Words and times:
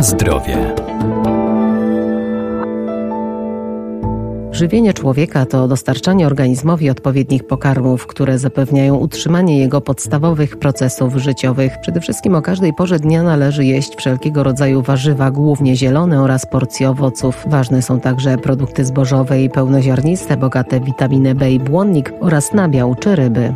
Zdrowie. 0.00 0.74
Żywienie 4.50 4.94
człowieka 4.94 5.46
to 5.46 5.68
dostarczanie 5.68 6.26
organizmowi 6.26 6.90
odpowiednich 6.90 7.46
pokarmów, 7.46 8.06
które 8.06 8.38
zapewniają 8.38 8.96
utrzymanie 8.96 9.58
jego 9.58 9.80
podstawowych 9.80 10.58
procesów 10.58 11.16
życiowych. 11.16 11.80
Przede 11.80 12.00
wszystkim 12.00 12.34
o 12.34 12.42
każdej 12.42 12.72
porze 12.74 12.98
dnia 12.98 13.22
należy 13.22 13.64
jeść 13.64 13.96
wszelkiego 13.96 14.42
rodzaju 14.42 14.82
warzywa, 14.82 15.30
głównie 15.30 15.76
zielone 15.76 16.22
oraz 16.22 16.46
porcje 16.46 16.90
owoców. 16.90 17.44
Ważne 17.46 17.82
są 17.82 18.00
także 18.00 18.38
produkty 18.38 18.84
zbożowe 18.84 19.42
i 19.42 19.50
pełnoziarniste, 19.50 20.36
bogate 20.36 20.80
w 20.80 20.84
witaminę 20.84 21.34
B 21.34 21.52
i 21.52 21.58
błonnik 21.58 22.12
oraz 22.20 22.52
nabiał 22.52 22.94
czy 22.94 23.16
ryby. 23.16 23.54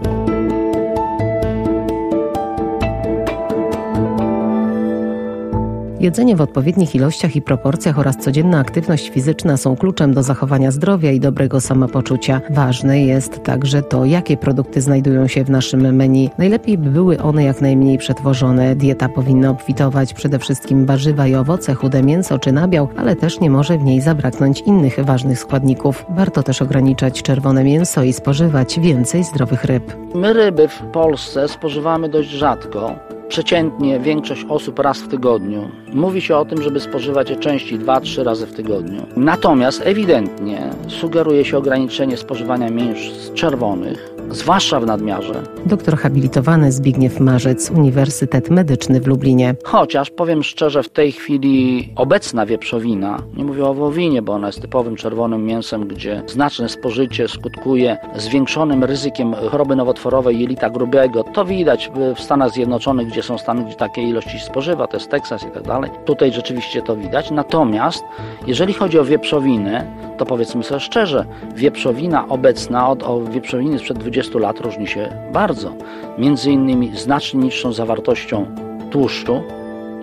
Jedzenie 6.05 6.37
w 6.37 6.41
odpowiednich 6.41 6.95
ilościach 6.95 7.37
i 7.37 7.43
proporcjach 7.43 7.99
oraz 7.99 8.17
codzienna 8.17 8.59
aktywność 8.59 9.11
fizyczna 9.11 9.57
są 9.57 9.77
kluczem 9.77 10.15
do 10.15 10.23
zachowania 10.23 10.71
zdrowia 10.71 11.13
i 11.13 11.21
dobrego 11.21 11.61
samopoczucia. 11.61 12.41
Ważne 12.51 13.05
jest 13.05 13.43
także 13.43 13.83
to, 13.83 14.05
jakie 14.05 14.37
produkty 14.37 14.81
znajdują 14.81 15.29
się 15.29 15.45
w 15.45 15.51
naszym 15.51 15.97
menu. 15.97 16.31
Najlepiej 16.39 16.79
by 16.79 16.91
były 16.91 17.19
one 17.19 17.45
jak 17.45 17.61
najmniej 17.61 17.99
przetworzone. 17.99 18.77
Dieta 18.77 19.09
powinna 19.09 19.51
obfitować 19.51 20.15
przede 20.15 20.39
wszystkim 20.39 20.87
warzywa 20.87 21.27
i 21.27 21.35
owoce, 21.35 21.75
chude 21.75 22.03
mięso 22.03 22.39
czy 22.39 22.53
nabiał, 22.53 22.89
ale 22.97 23.17
też 23.17 23.41
nie 23.41 23.51
może 23.51 23.79
w 23.79 23.85
niej 23.85 24.01
zabraknąć 24.01 24.61
innych 24.61 25.05
ważnych 25.05 25.39
składników. 25.39 26.07
Warto 26.09 26.43
też 26.43 26.63
ograniczać 26.63 27.23
czerwone 27.23 27.65
mięso 27.65 28.03
i 28.03 28.13
spożywać 28.13 28.81
więcej 28.81 29.25
zdrowych 29.25 29.65
ryb. 29.65 29.97
My 30.15 30.33
ryby 30.33 30.69
w 30.69 30.83
Polsce 30.93 31.49
spożywamy 31.49 32.09
dość 32.09 32.29
rzadko 32.31 33.14
przeciętnie 33.35 34.01
większość 34.01 34.47
osób 34.49 34.79
raz 34.79 34.99
w 34.99 35.09
tygodniu. 35.09 35.69
Mówi 35.93 36.21
się 36.21 36.37
o 36.37 36.45
tym, 36.45 36.63
żeby 36.63 36.81
spożywać 36.81 37.31
je 37.31 37.37
częściej 37.37 37.79
2-3 37.79 38.23
razy 38.23 38.47
w 38.47 38.53
tygodniu. 38.53 39.07
Natomiast 39.17 39.83
ewidentnie 39.85 40.71
sugeruje 40.89 41.45
się 41.45 41.59
ograniczenie 41.59 42.17
spożywania 42.17 42.71
mięs 42.71 43.33
czerwonych, 43.35 44.14
zwłaszcza 44.31 44.81
w 44.81 44.87
nadmiarze. 44.87 45.43
Doktor 45.67 45.97
habilitowany 45.97 46.73
Zbigniew 46.73 47.21
Marzec, 47.21 47.71
Uniwersytet 47.71 48.51
Medyczny 48.51 49.01
w 49.01 49.07
Lublinie. 49.07 49.55
Chociaż 49.65 50.11
powiem 50.11 50.43
szczerze, 50.43 50.83
w 50.83 50.89
tej 50.89 51.13
chwili 51.13 51.89
obecna 51.97 52.47
wieprzowina, 52.47 53.23
nie 53.37 53.45
mówię 53.45 53.65
o 53.65 53.75
wołowinie, 53.75 54.23
bo 54.23 54.33
ona 54.33 54.47
jest 54.47 54.61
typowym 54.61 54.97
czerwonym 54.97 55.47
mięsem, 55.47 55.89
gdzie 55.89 56.23
znaczne 56.27 56.69
spożycie 56.69 57.29
skutkuje 57.29 57.97
zwiększonym 58.17 58.85
ryzykiem 58.85 59.35
choroby 59.35 59.77
nowotworowej 59.77 60.41
jelita 60.41 60.71
grubego. 60.71 61.25
To 61.25 61.45
widać 61.45 61.91
w 62.17 62.21
Stanach 62.21 62.51
Zjednoczonych, 62.51 63.09
gdzie 63.09 63.23
są 63.23 63.39
stany, 63.39 63.65
gdzie 63.65 63.75
takie 63.75 64.03
ilości 64.03 64.39
spożywa, 64.39 64.87
to 64.87 64.97
jest 64.97 65.11
Teksas 65.11 65.43
i 65.43 65.51
tak 65.51 65.63
dalej. 65.63 65.91
Tutaj 66.05 66.33
rzeczywiście 66.33 66.83
to 66.83 66.97
widać. 66.97 67.31
Natomiast 67.31 68.05
jeżeli 68.47 68.73
chodzi 68.73 68.99
o 68.99 69.05
wieprzowinę, 69.05 69.87
to 70.19 70.27
powiedzmy 70.27 70.65
sobie 70.65 70.81
szczerze, 70.81 71.25
wieprzowina 71.57 72.29
obecna 72.29 72.89
od, 72.89 73.03
od 73.03 73.31
wieprzowiny 73.31 73.79
sprzed 73.79 73.99
20 73.99 74.14
lat 74.39 74.61
różni 74.61 74.87
się 74.87 75.09
bardzo. 75.33 75.73
Między 76.19 76.51
innymi 76.51 76.97
znacznie 76.97 77.41
niższą 77.41 77.73
zawartością 77.73 78.47
tłuszczu, 78.91 79.43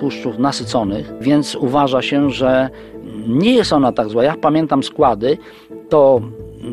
tłuszczów 0.02 0.40
nasyconych, 0.40 1.14
więc 1.20 1.56
uważa 1.56 2.02
się, 2.02 2.30
że 2.30 2.70
nie 3.28 3.56
jest 3.56 3.74
ona 3.74 3.92
tak 3.92 4.10
zła. 4.10 4.24
Ja 4.24 4.36
pamiętam 4.42 4.84
składy, 4.84 5.38
to 5.90 6.22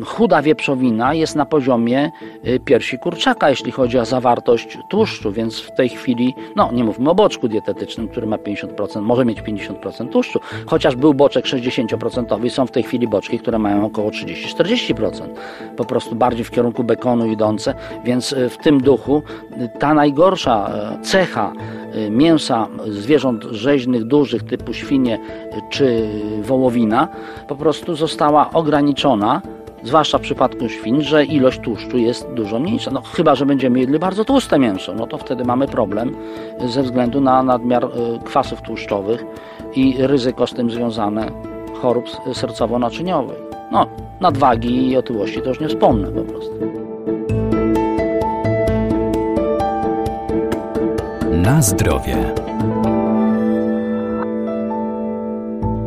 chuda 0.05 0.41
wieprzowina 0.41 1.13
jest 1.13 1.35
na 1.35 1.45
poziomie 1.45 2.11
y, 2.47 2.59
piersi 2.65 2.97
kurczaka, 2.97 3.49
jeśli 3.49 3.71
chodzi 3.71 3.99
o 3.99 4.05
zawartość 4.05 4.77
tłuszczu, 4.89 5.31
więc 5.31 5.59
w 5.59 5.75
tej 5.75 5.89
chwili, 5.89 6.33
no 6.55 6.71
nie 6.71 6.83
mówmy 6.83 7.09
o 7.09 7.15
boczku 7.15 7.47
dietetycznym, 7.47 8.07
który 8.07 8.27
ma 8.27 8.37
50%, 8.37 9.01
może 9.01 9.25
mieć 9.25 9.41
50% 9.41 10.09
tłuszczu, 10.09 10.39
chociaż 10.65 10.95
był 10.95 11.13
boczek 11.13 11.45
60% 11.45 12.49
są 12.49 12.67
w 12.67 12.71
tej 12.71 12.83
chwili 12.83 13.07
boczki, 13.07 13.39
które 13.39 13.59
mają 13.59 13.85
około 13.85 14.09
30-40%, 14.09 15.21
po 15.77 15.85
prostu 15.85 16.15
bardziej 16.15 16.45
w 16.45 16.51
kierunku 16.51 16.83
bekonu 16.83 17.25
idące, 17.25 17.73
więc 18.05 18.33
y, 18.33 18.49
w 18.49 18.57
tym 18.57 18.81
duchu 18.81 19.21
y, 19.51 19.69
ta 19.79 19.93
najgorsza 19.93 20.71
cecha 21.03 21.53
mięsa 22.09 22.67
zwierząt 22.87 23.43
rzeźnych, 23.43 24.03
dużych 24.03 24.43
typu 24.43 24.73
świnie 24.73 25.19
czy 25.69 26.09
wołowina 26.41 27.07
po 27.47 27.55
prostu 27.55 27.95
została 27.95 28.49
ograniczona 28.53 29.41
zwłaszcza 29.83 30.17
w 30.17 30.21
przypadku 30.21 30.69
świń, 30.69 31.01
że 31.01 31.25
ilość 31.25 31.59
tłuszczu 31.59 31.97
jest 31.97 32.27
dużo 32.33 32.59
mniejsza. 32.59 32.91
No, 32.91 33.01
chyba, 33.01 33.35
że 33.35 33.45
będziemy 33.45 33.79
jedli 33.79 33.99
bardzo 33.99 34.25
tłuste 34.25 34.59
mięso, 34.59 34.93
no 34.93 35.07
to 35.07 35.17
wtedy 35.17 35.45
mamy 35.45 35.67
problem 35.67 36.15
ze 36.65 36.83
względu 36.83 37.21
na 37.21 37.43
nadmiar 37.43 37.83
y, 37.85 37.89
kwasów 38.23 38.61
tłuszczowych 38.61 39.25
i 39.75 39.95
ryzyko 39.99 40.47
z 40.47 40.53
tym 40.53 40.71
związane 40.71 41.31
chorób 41.81 42.05
sercowo-naczyniowych. 42.33 43.37
No, 43.71 43.87
nadwagi 44.21 44.87
i 44.87 44.97
otyłości 44.97 45.41
to 45.41 45.49
już 45.49 45.59
nie 45.59 45.67
wspomnę 45.67 46.11
po 46.11 46.21
prostu. 46.21 46.78
Na 51.49 51.61
zdrowie. 51.61 52.15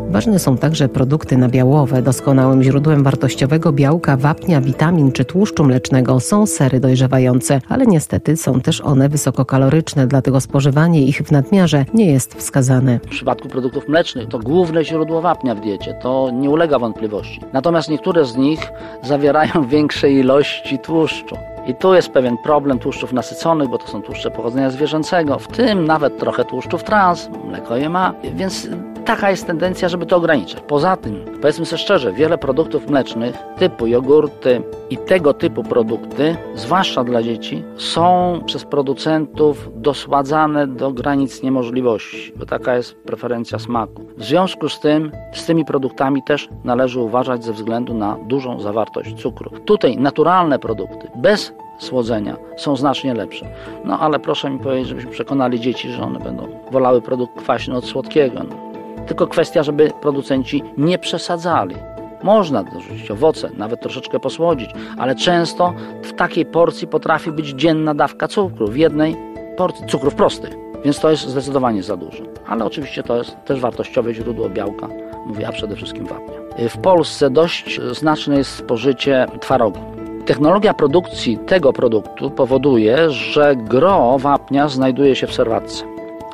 Ważne 0.09 0.39
są 0.39 0.57
także 0.57 0.89
produkty 0.89 1.37
nabiałowe. 1.37 2.03
Doskonałym 2.03 2.63
źródłem 2.63 3.03
wartościowego 3.03 3.73
białka, 3.73 4.17
wapnia, 4.17 4.61
witamin 4.61 5.13
czy 5.13 5.25
tłuszczu 5.25 5.65
mlecznego 5.65 6.21
są 6.21 6.47
sery 6.47 6.81
dojrzewające, 6.81 7.61
ale 7.69 7.87
niestety 7.87 8.37
są 8.37 8.61
też 8.61 8.81
one 8.81 9.09
wysokokaloryczne, 9.09 10.07
dlatego 10.07 10.41
spożywanie 10.41 11.03
ich 11.03 11.19
w 11.19 11.33
nadmiarze 11.33 11.85
nie 11.95 12.07
jest 12.07 12.35
wskazane. 12.35 12.99
W 12.99 13.09
przypadku 13.09 13.49
produktów 13.49 13.89
mlecznych 13.89 14.29
to 14.29 14.39
główne 14.39 14.85
źródło 14.85 15.21
wapnia 15.21 15.55
w 15.55 15.61
diecie, 15.61 15.95
to 16.03 16.31
nie 16.33 16.51
ulega 16.51 16.79
wątpliwości. 16.79 17.41
Natomiast 17.53 17.89
niektóre 17.89 18.25
z 18.25 18.37
nich 18.37 18.73
zawierają 19.03 19.67
większe 19.69 20.11
ilości 20.11 20.79
tłuszczu. 20.79 21.37
I 21.67 21.75
tu 21.75 21.95
jest 21.95 22.13
pewien 22.13 22.39
problem 22.39 22.79
tłuszczów 22.79 23.13
nasyconych, 23.13 23.69
bo 23.69 23.79
to 23.79 23.89
są 23.89 24.03
tłuszcze 24.03 24.31
pochodzenia 24.31 24.71
zwierzęcego, 24.71 25.39
w 25.39 25.49
tym 25.49 25.85
nawet 25.85 26.19
trochę 26.19 26.45
tłuszczów 26.45 26.85
trans, 26.85 27.31
mleko 27.45 27.77
je 27.77 27.89
ma, 27.89 28.15
więc 28.35 28.69
taka 29.03 29.31
jest 29.31 29.47
tendencja, 29.47 29.89
żeby 29.89 30.07
to 30.07 30.17
ograniczać. 30.17 30.63
Poza 30.67 30.97
tym, 30.97 31.25
powiedzmy 31.41 31.67
sobie 31.67 31.79
szczerze, 31.79 32.13
wiele 32.13 32.39
produktów 32.39 32.91
mlecznych 32.91 33.39
typu 33.59 33.87
jogurty 33.87 34.63
i 34.91 34.99
tego 34.99 35.35
typu 35.35 35.63
produkty, 35.63 36.37
zwłaszcza 36.55 37.05
dla 37.05 37.23
dzieci, 37.23 37.63
są 37.77 38.41
przez 38.47 38.65
producentów 38.65 39.71
dosładzane 39.75 40.67
do 40.67 40.93
granic 40.93 41.43
niemożliwości, 41.43 42.33
bo 42.37 42.47
taka 42.47 42.77
jest 42.77 42.95
preferencja 42.95 43.59
smaku. 43.59 44.07
W 44.17 44.25
związku 44.25 44.69
z 44.69 44.81
tym, 44.81 45.13
z 45.33 45.47
tymi 45.47 45.65
produktami 45.65 46.23
też 46.23 46.49
należy 46.65 47.01
uważać 47.01 47.45
ze 47.45 47.53
względu 47.53 47.95
na 47.95 48.17
dużą 48.27 48.61
zawartość 48.61 49.15
cukru. 49.15 49.51
Tutaj 49.65 49.97
naturalne 49.97 50.59
produkty 50.59 51.09
bez 51.17 51.53
słodzenia 51.79 52.37
są 52.57 52.77
znacznie 52.77 53.15
lepsze. 53.15 53.47
No 53.85 53.99
ale 53.99 54.19
proszę 54.19 54.51
mi 54.51 54.59
powiedzieć, 54.59 54.89
żebyśmy 54.89 55.11
przekonali 55.11 55.61
dzieci, 55.61 55.91
że 55.91 56.03
one 56.03 56.19
będą 56.19 56.49
wolały 56.71 57.03
produkt 57.03 57.39
kwaśny 57.39 57.77
od 57.77 57.85
słodkiego. 57.85 58.43
No. 58.49 58.72
Tylko 59.07 59.27
kwestia, 59.27 59.63
żeby 59.63 59.91
producenci 60.01 60.63
nie 60.77 60.99
przesadzali. 60.99 61.77
Można 62.23 62.63
dorzucić 62.63 63.11
owoce, 63.11 63.51
nawet 63.57 63.81
troszeczkę 63.81 64.21
posłodzić, 64.21 64.71
ale 64.99 65.15
często 65.15 65.73
w 66.03 66.13
takiej 66.13 66.47
porcji 66.47 66.89
potrafi 66.89 67.33
być 67.33 67.49
dzienna 67.49 67.95
dawka 67.95 68.29
cukru, 68.29 68.69
w 68.69 68.77
jednej 68.77 69.17
porcji 69.57 69.87
cukrów 69.87 70.15
prostych. 70.15 70.51
Więc 70.85 71.01
to 71.01 71.11
jest 71.11 71.29
zdecydowanie 71.29 71.83
za 71.83 71.97
dużo. 71.97 72.23
Ale 72.47 72.65
oczywiście 72.65 73.03
to 73.03 73.17
jest 73.17 73.37
też 73.45 73.61
wartościowe 73.61 74.15
źródło 74.15 74.49
białka, 74.49 74.89
mówię, 75.27 75.49
a 75.49 75.53
przede 75.53 75.77
wszystkim 75.77 76.07
wapnia. 76.07 76.69
W 76.69 76.79
Polsce 76.79 77.31
dość 77.31 77.81
znaczne 77.93 78.37
jest 78.37 78.51
spożycie 78.51 79.27
twarogu. 79.41 79.79
Technologia 80.27 80.75
produkcji 80.75 81.39
tego 81.39 81.73
produktu 81.73 82.31
powoduje, 82.31 83.11
że 83.11 83.57
gro 83.57 84.19
wapnia 84.19 84.69
znajduje 84.69 85.17
się 85.17 85.27
w 85.27 85.33
serwatce. 85.33 85.92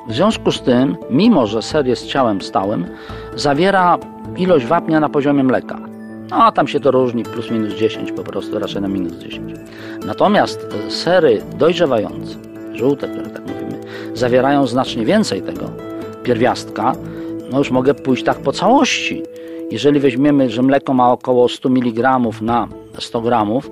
W 0.08 0.14
związku 0.14 0.52
z 0.52 0.62
tym, 0.62 0.96
mimo 1.10 1.46
że 1.46 1.62
ser 1.62 1.86
jest 1.86 2.06
ciałem 2.06 2.42
stałym, 2.42 2.86
zawiera 3.36 3.98
ilość 4.36 4.66
wapnia 4.66 5.00
na 5.00 5.08
poziomie 5.08 5.44
mleka. 5.44 5.78
No, 6.30 6.36
a 6.36 6.52
tam 6.52 6.68
się 6.68 6.80
to 6.80 6.90
różni, 6.90 7.22
plus 7.22 7.50
minus 7.50 7.74
10 7.74 8.12
po 8.12 8.22
prostu, 8.22 8.58
raczej 8.58 8.82
na 8.82 8.88
minus 8.88 9.12
10. 9.12 9.58
Natomiast 10.06 10.66
e, 10.86 10.90
sery 10.90 11.42
dojrzewające, 11.58 12.34
żółte, 12.74 13.08
które 13.08 13.30
tak 13.30 13.42
mówimy, 13.42 13.80
zawierają 14.14 14.66
znacznie 14.66 15.04
więcej 15.04 15.42
tego 15.42 15.70
pierwiastka. 16.22 16.92
No 17.50 17.58
już 17.58 17.70
mogę 17.70 17.94
pójść 17.94 18.24
tak 18.24 18.38
po 18.38 18.52
całości. 18.52 19.22
Jeżeli 19.70 20.00
weźmiemy, 20.00 20.50
że 20.50 20.62
mleko 20.62 20.94
ma 20.94 21.12
około 21.12 21.48
100 21.48 21.68
mg 21.68 22.18
na 22.40 22.68
100 22.98 23.20
gramów, 23.20 23.70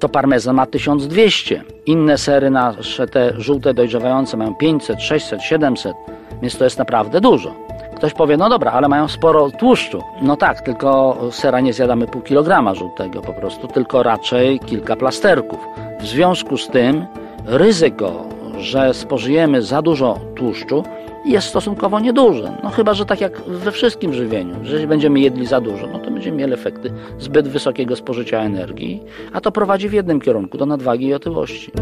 to 0.00 0.08
parmezan 0.08 0.56
ma 0.56 0.66
1200. 0.66 1.62
Inne 1.86 2.18
sery 2.18 2.50
nasze 2.50 3.06
te 3.06 3.32
żółte 3.38 3.74
dojrzewające 3.74 4.36
mają 4.36 4.54
500, 4.54 5.02
600, 5.02 5.42
700, 5.42 5.96
więc 6.42 6.58
to 6.58 6.64
jest 6.64 6.78
naprawdę 6.78 7.20
dużo. 7.20 7.54
Ktoś 7.96 8.14
powie, 8.14 8.36
no 8.36 8.48
dobra, 8.48 8.72
ale 8.72 8.88
mają 8.88 9.08
sporo 9.08 9.50
tłuszczu. 9.50 10.02
No 10.22 10.36
tak, 10.36 10.60
tylko 10.60 11.16
sera 11.30 11.60
nie 11.60 11.72
zjadamy 11.72 12.06
pół 12.06 12.22
kilograma 12.22 12.74
żółtego 12.74 13.20
po 13.20 13.32
prostu, 13.32 13.68
tylko 13.68 14.02
raczej 14.02 14.60
kilka 14.60 14.96
plasterków. 14.96 15.58
W 16.00 16.06
związku 16.06 16.56
z 16.56 16.68
tym 16.68 17.06
ryzyko, 17.46 18.24
że 18.58 18.94
spożyjemy 18.94 19.62
za 19.62 19.82
dużo 19.82 20.18
tłuszczu 20.36 20.84
jest 21.24 21.48
stosunkowo 21.48 22.00
nieduże. 22.00 22.52
No 22.62 22.70
chyba, 22.70 22.94
że 22.94 23.06
tak 23.06 23.20
jak 23.20 23.40
we 23.40 23.72
wszystkim 23.72 24.14
żywieniu, 24.14 24.54
że 24.62 24.72
jeśli 24.72 24.88
będziemy 24.88 25.20
jedli 25.20 25.46
za 25.46 25.60
dużo, 25.60 25.86
no 25.86 25.98
to 25.98 26.10
będziemy 26.10 26.36
mieli 26.36 26.52
efekty 26.52 26.92
zbyt 27.18 27.48
wysokiego 27.48 27.96
spożycia 27.96 28.38
energii, 28.38 29.02
a 29.32 29.40
to 29.40 29.52
prowadzi 29.52 29.88
w 29.88 29.92
jednym 29.92 30.20
kierunku, 30.20 30.58
do 30.58 30.66
nadwagi 30.66 31.06
i 31.06 31.14
otyłości. 31.14 31.72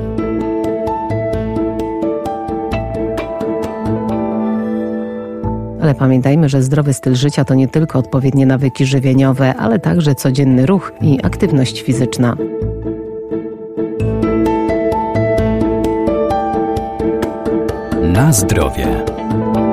Ale 5.83 5.95
pamiętajmy, 5.95 6.49
że 6.49 6.63
zdrowy 6.63 6.93
styl 6.93 7.15
życia 7.15 7.45
to 7.45 7.55
nie 7.55 7.69
tylko 7.69 7.99
odpowiednie 7.99 8.47
nawyki 8.47 8.87
żywieniowe, 8.87 9.55
ale 9.55 9.79
także 9.79 10.15
codzienny 10.15 10.67
ruch 10.67 10.93
i 11.01 11.19
aktywność 11.23 11.83
fizyczna. 11.83 12.37
Na 18.03 18.33
zdrowie. 18.33 19.18
Thank 19.31 19.57
you. 19.59 19.68